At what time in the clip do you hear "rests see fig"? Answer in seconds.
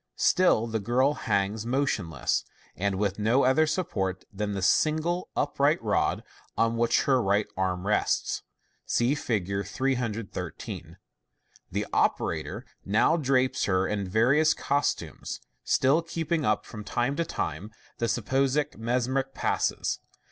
7.85-9.63